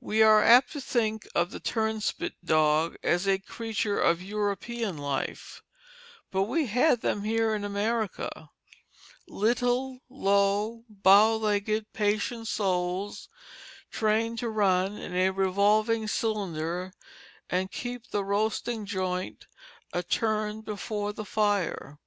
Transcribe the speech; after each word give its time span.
We 0.00 0.22
are 0.22 0.42
apt 0.42 0.72
to 0.72 0.80
think 0.80 1.28
of 1.34 1.50
the 1.50 1.60
turnspit 1.60 2.36
dog 2.42 2.96
as 3.02 3.28
a 3.28 3.38
creature 3.38 4.00
of 4.00 4.22
European 4.22 4.96
life, 4.96 5.62
but 6.30 6.44
we 6.44 6.68
had 6.68 7.02
them 7.02 7.22
here 7.22 7.54
in 7.54 7.62
America 7.62 8.48
little 9.28 10.00
low, 10.08 10.86
bow 10.88 11.36
legged, 11.36 11.92
patient 11.92 12.48
souls, 12.48 13.28
trained 13.90 14.38
to 14.38 14.48
run 14.48 14.96
in 14.96 15.14
a 15.14 15.28
revolving 15.28 16.08
cylinder 16.08 16.94
and 17.50 17.70
keep 17.70 18.06
the 18.08 18.24
roasting 18.24 18.86
joint 18.86 19.48
a 19.92 20.02
turn 20.02 20.62
before 20.62 21.12
the 21.12 21.26
fire. 21.26 21.98